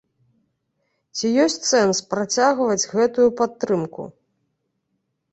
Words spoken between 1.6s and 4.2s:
сэнс працягваць гэтую падтрымку?